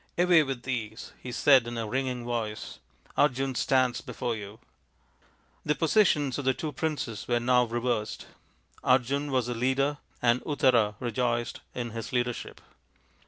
"Away 0.17 0.41
with 0.41 0.63
these," 0.63 1.13
he 1.21 1.31
said 1.31 1.67
in 1.67 1.77
a 1.77 1.85
ringing 1.87 2.25
voice," 2.25 2.79
Arjun 3.17 3.53
stands 3.53 4.01
before 4.01 4.35
you!" 4.35 4.57
The 5.63 5.75
positions 5.75 6.39
of 6.39 6.45
the 6.45 6.55
two 6.55 6.71
princes 6.71 7.27
were 7.27 7.39
now 7.39 7.65
reversed. 7.65 8.25
Arjun 8.83 9.29
was 9.29 9.45
the 9.45 9.53
leader, 9.53 9.99
and 10.19 10.41
Uttara 10.43 10.95
rejoiced 10.99 11.59
in 11.75 11.91
his 11.91 12.11
leadership. 12.11 12.61